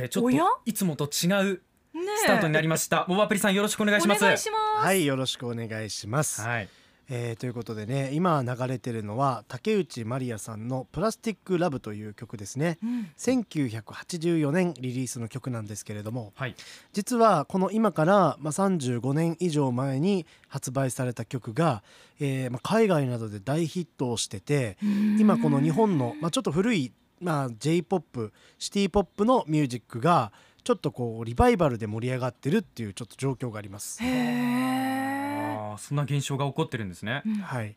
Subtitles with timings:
[0.00, 1.62] てちょっといつもと違う
[2.18, 3.06] スタートになりました。
[3.08, 4.22] ボブアプリさんよろしくお願いします。
[4.22, 4.84] お願いします。
[4.84, 6.68] はいよろしくお願いします、はい。
[7.08, 16.56] えーということでね今流れてるのは竹内まりやさんの「プラスティック・ラブ」という曲ですねうん1984年リリースの曲なんですけれどもはい。
[16.92, 21.82] 実はこの今から、まあ、35年以上前に発売された曲が、
[22.20, 24.76] えーまあ、海外などで大ヒットをしてて
[25.18, 30.32] 今この日本の、まあ、ちょっと古い、まあ、j p o p シティ・ポップのミュージックが
[30.64, 34.02] ちょっとこうリバイバルで盛り上がってるっていうちょっと状況があります。
[34.02, 35.76] へえ。
[35.78, 37.22] そんな現象が起こってるんですね。
[37.42, 37.76] はい、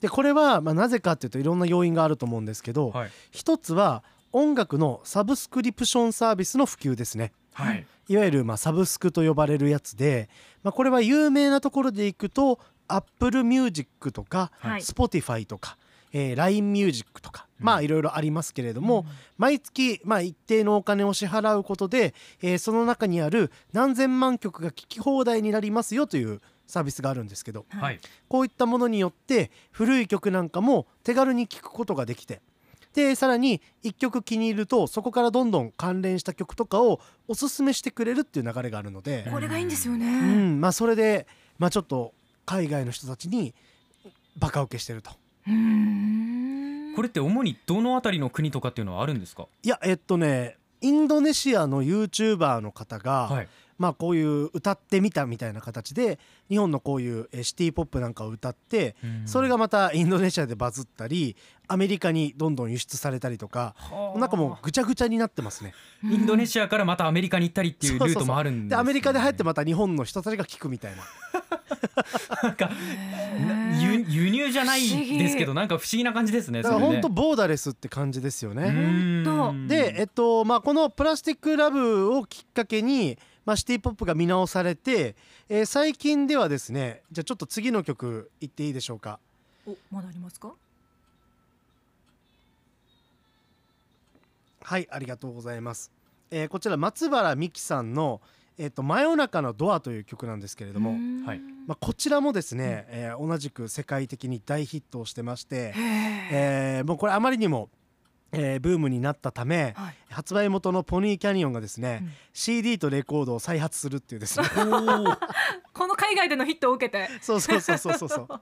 [0.00, 3.10] でこれは、まあ、なぜかっていうといろんな要因があると思うんですけど、はい。
[3.30, 7.32] 一つは音楽のサブスクリプションサービスの普及ですね。
[7.54, 7.86] はい。
[8.08, 10.28] いわゆるまあサブスクと呼ばれるやつで、
[10.62, 12.58] まあ、これは有名なところでいくと
[12.88, 15.78] Apple Music とか、はい Spotify とか、
[16.18, 19.04] えー LINE Music とか、まあいろいろありますけれども、
[19.36, 28.00] 毎月まあ一定のお金を支払うことで、えーその中にある何千万曲が聴き放題になりますよというサービスがあるんですけどはい。
[28.28, 32.40] こういったものによって古い曲なんかも手軽に聴くことができて
[32.94, 40.06] でさらに1曲気に入るとそこからどんどん関連した曲とかをおすすめしてくれるっていう流れがあるので、これがいいんですよね。
[40.06, 41.26] うんまあ、それで、
[41.58, 42.14] まあ、ちょっと
[42.46, 43.54] 海外の人たちに
[44.38, 45.10] バカ受けしてると。
[45.46, 49.46] うーんこれって主にどのあたりの国とかっていうのはあるんですか？
[49.62, 53.48] いやえっとねインドネシアの YouTuber の方が、はい。
[53.78, 61.36] まあこういう歌ってみたみたいな形で日本のこういうえシティ・ポップなんかを歌ってそれがまたインドネシアでバズったり
[61.68, 63.74] アメリカにどんどん輸出されたりとか
[64.16, 65.74] なんかもうぐちゃぐちゃになってますね。
[66.02, 71.02] インドネシアからまたアメリカに行ったりっていうルートもあるんです、ね、でアメリカで入ってまた日本の人たちが聞くみたいな。
[72.42, 76.62] なんかな輸輸入じゃないですけどなんか不思議な感じですね。
[76.62, 79.24] だ本当ボーダレスって感じですよね。
[79.66, 85.16] で、えっとまあ、この「プラスティック・ラブ」をきっかけに、まあ、シティ・ポップが見直されて、
[85.48, 89.18] えー最近ではですねじゃあちょっと次の曲いっていいでしょうか
[89.66, 90.52] おまだありますか？
[94.62, 95.90] はいありがとうございます、
[96.30, 98.20] えーこちら松原美樹さんの
[98.58, 100.90] 「えっと真夜中のドア」という曲なんですけれども、
[101.26, 101.40] はい。
[101.66, 105.74] まあ、こちらもですね、えー同じく世界的に大ヒットをしてまして、
[106.30, 107.68] えーもうこれあまりにも、
[108.32, 109.96] えーブームになったため、はい。
[110.10, 112.12] 発売元のポニーキャニオンがですね、うん。
[112.32, 114.46] CD とレコードを再発するっていうですね。
[115.72, 117.08] この海外でのヒットを受けて。
[117.20, 118.26] そうそうそうそうそうそう。
[118.30, 118.40] は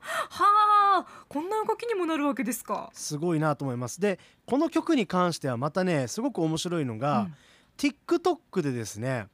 [1.05, 2.91] あ、こんな動きにもなるわけですか。
[2.93, 4.01] すごいなと思います。
[4.01, 7.35] でこの曲に関してはまたねすごく面白いのが、うん。
[7.77, 9.27] TikTok でですね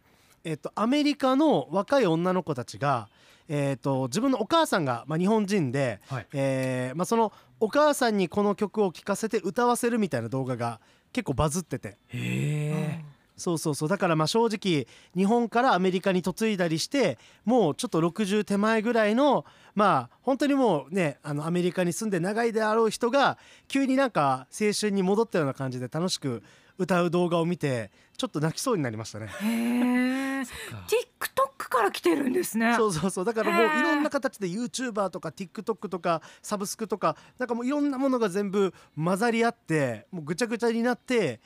[0.44, 3.08] えっとアメリカの若い女の子たちが
[3.48, 6.26] えっと自分のお母さんが、まあ、日本人で、はい。
[6.32, 10.80] えーまあ、そのお母さんにこの曲を聴かせて歌わせるみたいな動画が
[11.12, 11.88] 結構バズってて。
[11.88, 13.04] へえ。
[13.36, 13.88] そうそうそう。
[13.88, 14.86] だからまあ正直
[15.16, 26.42] 日本からアメリカに嫁いだりしてもうちょっと60手前ぐらいのまあ本当にもうねあのアメリカに住んで長いであろう人が急になんか青春に戻ったような感じで楽しく
[26.78, 27.90] 歌う動画を見て
[28.20, 29.28] ちょっと泣きそうになりましたね。
[29.28, 30.42] へえ。
[30.42, 32.74] TikTok から来てるんですね。
[32.76, 41.40] そうそうそうだからもういろんな形で YouTuber とか TikTok とかサブスクとかなんかもういろんなものが全部混ざり合ってもうぐちゃぐちゃになって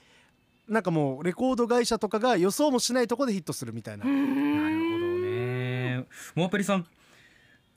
[0.68, 6.06] なんかもうレコード会社とかが予想もしないところでヒットするみたいななるほどね。
[6.34, 6.86] モアペリさん。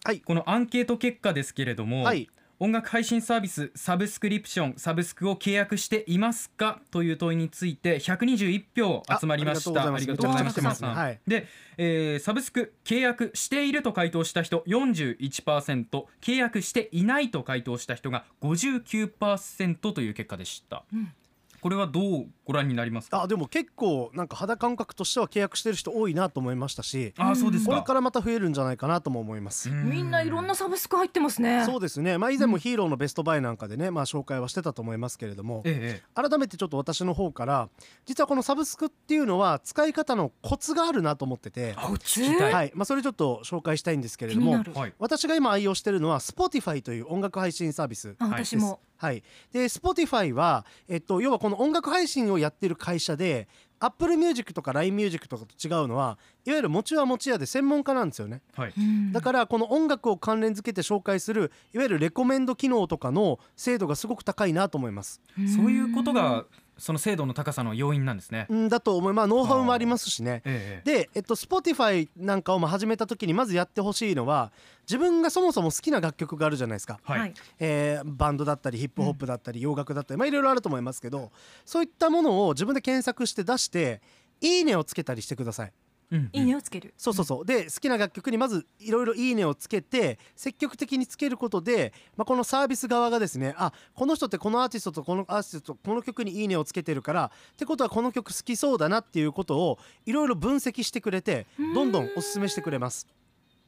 [0.03, 2.27] はいこのアンケート結果ですけれども、はい
[2.59, 6.81] 音楽配信サービスサブスクリプションサブスクを契約していますか？
[6.89, 9.83] という問いについて121票集まりました。
[9.83, 10.83] あありがとうございます。
[10.83, 11.19] はい。
[11.27, 11.45] で、
[11.77, 21.13] えーサブスク契約していると回答した人41%契約していないと回答した人が59%という結果でした、うん
[21.61, 23.23] これはどうご覧になりますか？
[23.23, 27.71] あでも結構なんか肌感覚としては契約してる人多いなと思いましたしあそうですか。
[27.71, 29.69] これからまた増えるんじゃないかなとも思います。
[29.69, 31.63] みんないろんなサブスク入ってますね。
[31.65, 37.69] そうですね、まあ、以前もヒーローのベストバイなんかでね、まあ、紹介はしてたと思いますけれどもええ改めてちょっと私の方から
[38.05, 42.71] 実はこのサブスクっていうのは使い方のコツがあるなと思ってて、はい。
[42.75, 44.63] まあ、それちょっと紹介したいんですけれども
[44.99, 48.15] 私が今愛用してるのは Spotify という音楽配信サービス。
[48.19, 48.45] あはい。
[48.45, 48.79] 私も。
[48.97, 53.47] はい、で Spotify は、えっと、要はこの音楽配信をやってる会社で
[53.79, 58.41] Apple Music とか LINE Music とかと違うのはいわゆる持ちは持ち屋で専門家なんですよね。
[58.55, 58.73] はい。
[58.75, 59.11] うん。
[59.11, 65.21] だからこの音楽を関連付けて紹介するいわゆるレコメンド機能とかの精度がすごく高いなと思います。
[65.55, 66.45] そういうことが
[66.77, 68.47] その精度の高さの要因なんですね。
[68.49, 70.41] うんだと思いまあノウハウもありますしね。
[70.45, 74.51] ええで、えっと、Spotify なんかをまあ始めた時にまずやってほしいのは
[74.83, 76.99] 自分がそもそも好きな楽曲があるじゃないですか。
[77.03, 77.33] はい、はい。
[77.59, 81.31] えーバンドだったりヒップホップだったり洋楽だったりまあいろいろあると思いますけど
[81.65, 84.01] そういったものを自分で検索して出して
[84.41, 85.73] いいねをつけたりしてください
[86.09, 86.93] うんいいねをつける。
[86.97, 87.45] そうそうそう。
[87.45, 101.45] で好きな楽曲にまずいろいろいいねをつけて積極的につけることで、まあ、このサービス側がですねあこの人ってこのアーティストとこのアーティストとこの曲にいいねをつけてるからってことはこの曲好きそうだなっていうことをいろいろ分析してくれて
[101.75, 103.07] どんどんおすすめしてくれます。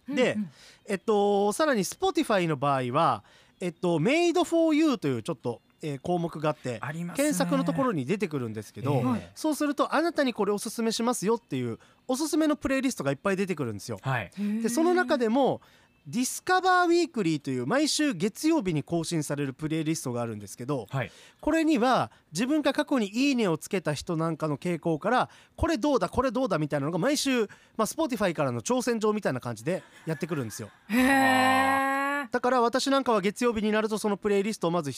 [0.08, 0.50] でうんうん。
[0.88, 3.24] えっと、さらに Spotify の場合は、
[3.60, 6.80] えっと、Made for You というちょっと、えー項目があって
[7.16, 9.04] 検索のところに出てくるんですけど、
[9.36, 14.00] そうするとあなたにこれおすすめしますよっていうおすすめのプレイリストがいっぱい出てくるんですよ。
[14.02, 14.32] はい。
[14.62, 15.62] でその中でも
[16.08, 21.12] Discover Weekly という毎週月曜日に更新されるプレイリストがあるんですけどはい。
[21.40, 27.42] これには自分が過去に「いいね」をつけた人なんかの傾向からこれどうだこれどうだみたいなのが毎週、
[27.78, 30.70] まあ、Spotify からの挑戦状みたいな感じでやってくるんですよ。
[30.88, 34.92] へえだから私なんかは月曜日になるとそのプレイリストをまず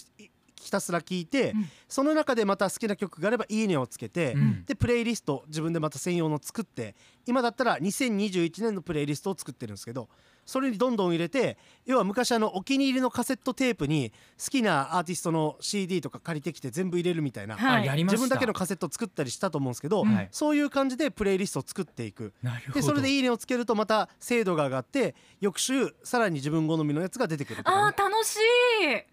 [0.62, 1.70] ひひたすら聞いて、うん。
[1.90, 4.66] その中でまた好きな曲があれば「いいね」をつけて、うん。
[4.66, 10.08] でプレイリスト自分でまた専用の作って今だったら2021年のプレイリストを作ってるんですけど
[10.46, 14.12] それにどんどん入れて要は昔あのお気に入りのカセットテープに
[14.44, 17.82] 好きなアーティストの CD とか借りてきて全部入れるみたいな、はい。
[17.84, 22.34] あやりました自分だけのカセット作ったりしたと思うんですけど、はいそういう感じでプレイリストを作っていく。
[22.42, 22.74] なるほど。
[22.76, 29.11] でそれで「いいね」をつけるとまた精度が上がって翌週さらに自分好みのやつが出てくるあー楽しい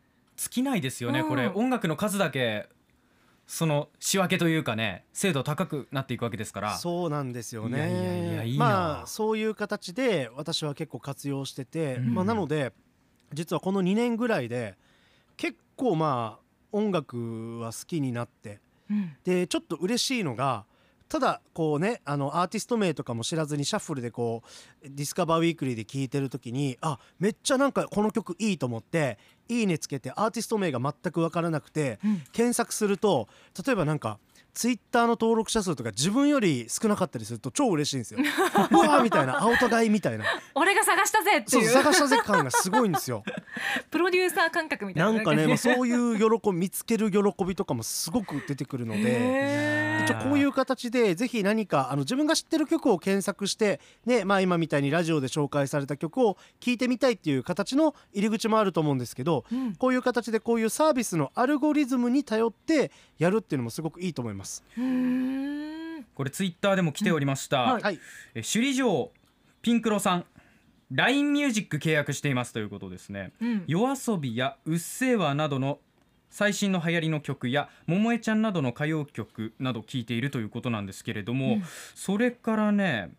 [0.49, 1.29] 尽きないですよね、うん。
[1.29, 2.69] これ音楽の数だけ
[3.47, 6.77] その仕分けというかね精度高くなっていくわけですから。
[6.77, 7.79] そうなんですよね。
[7.79, 8.65] いやいやいやいいな。
[8.65, 12.15] まあそういう形で私は結構活用してて、うん。
[12.15, 12.73] まあ、なので
[13.33, 14.77] 実はこの2年ぐらいで
[15.37, 18.61] 結構まあ音楽は好きになって
[18.91, 19.17] うん。
[19.25, 20.65] でちょっと嬉しいのが
[21.09, 24.43] ただこうねあのアーティスト名とかも知らずにシャッフルでこ
[24.85, 29.19] う Discover Weekly で聴いてる時にあめっちゃなんかこの曲いいと思って
[29.49, 33.29] 「いいね」つけてアーティスト名が全く分からなくてうん検索すると
[33.67, 34.19] 例えばなんか
[34.59, 38.19] ツイッターの登録者数とか自分より少なかったりすると超嬉しいんですよ。
[38.73, 43.23] うわーみたいな青田買いみたいな俺が探したぜっていう探したぜ感がすごいんですよ。
[43.89, 49.88] プロデューサー感覚みたいななんかね、まあ、 そういう喜び見つける喜びとかもすごく出てくるので。
[50.15, 59.75] へ一応こういう形でぜひ何かあの自分が知ってる曲を検索して、ねまあ、今みたいにラジオで紹介された曲を聴いてみたいっていう形の入り口もあると思うんですけどーうん。
[59.75, 64.65] こういう形でこういうサービスのアルゴリズムに頼ってやるっていうのもすごくいいと思います。
[64.77, 64.85] うー
[66.01, 66.05] ん。
[66.15, 68.01] これツイッターでも来ておりました、はいはい、
[68.35, 69.11] え首里城
[69.63, 70.25] ピンクロさん
[70.91, 73.33] LINE ミュージック契約していますということですね。
[73.41, 73.65] うん。
[73.67, 75.81] 夜遊びやうっせぇわなどの
[76.31, 81.63] 最新の流行りの曲や百恵ちゃんなどの歌謡曲など聴いているということなんですけれども、うん。
[81.95, 83.11] それからね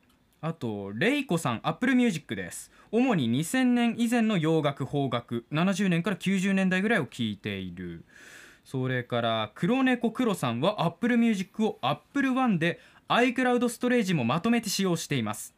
[0.41, 2.71] あとレイコさん Apple Music です。
[2.91, 8.05] 主に2000年以前の洋楽邦楽70年から90年代ぐらいを聴いている。
[8.63, 12.79] それから黒猫黒さんは Apple Music を Apple One で
[13.09, 15.55] iCloud ストレージもまとめて使用しています。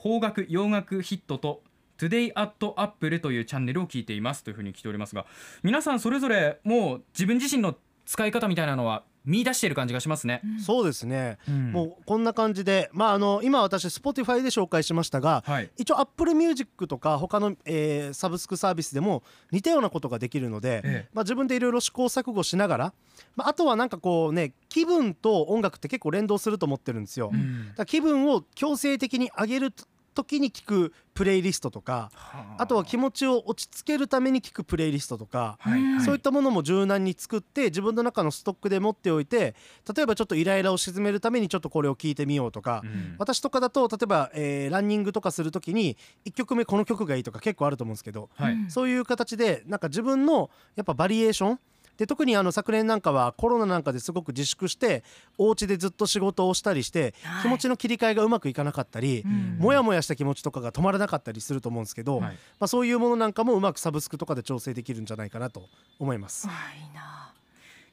[0.00, 1.62] 邦楽洋楽ヒットと
[1.98, 5.26] Today at Apple というチャンネルを聞いていますというふうに来ておりますが
[5.62, 7.76] 皆さんそれぞれもう自分自身の
[8.06, 11.72] 使い方みたいなのは見出している感じがしますね、そうですね、うん。
[11.72, 15.70] もうこんな感じで、まあ、あの今私 Spotify で紹介しましたが、はい。
[15.78, 21.08] 一応 Apple Music とか他の、えーサブスクサービスでも似たようなことができるので、ええ。
[21.14, 22.92] まあ、自分でいろいろ試行錯誤しながら、
[23.34, 27.30] まあ、あとはなんかこうね気分と音楽って結構連動すると思ってるんですよ。
[27.30, 27.38] だか
[27.78, 29.72] ら気分を強制的に上げる
[30.14, 32.10] 時に聞くプレイリストとか
[32.58, 32.66] あ。
[32.66, 35.58] とは気持ちを落ち着けるために聞くプレイリストとか、
[36.04, 39.54] そういったものも柔軟に作って自分の中のストックで持っておいて
[39.94, 43.14] 例えばちょっとイライラを鎮めるためにちょっとこれを聞いてみようとか、うん。
[43.18, 48.30] 私とかだと例えば、えーランニングとかする時に1曲目この曲がいいとか結構あると思うんですけど、
[48.68, 51.60] そういう形でなんか自分のやっぱバリエーション
[51.96, 55.04] で特にあの昨年なんかはコロナなんかですごく自粛して
[55.38, 57.42] お家でずっと仕事をしたりしてはい。
[57.42, 59.58] 気持ちの切り替えがうまくいかなかったり、うん。
[59.58, 62.32] もやもやした気持ちとかが止まらなかったりすると思うんですけど、はい。
[62.32, 66.48] まあ、そういうものなんかもうまくサブスクとかで調整できるんじゃないかなと思います。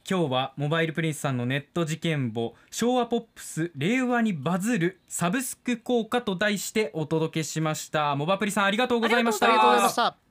[0.10, 8.16] 今日はモバイルプリンスさんのネット事件簿昭和ポップス令和にバズるサブスク効果と題してお届けしました。
[8.16, 9.46] モバプリさんありがとうございました。
[9.46, 10.31] ありがとうございました。